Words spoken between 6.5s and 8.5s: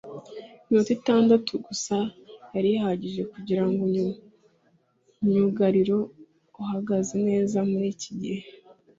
uhagaze neza muri iki gihe